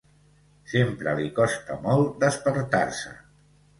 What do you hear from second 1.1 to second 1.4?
li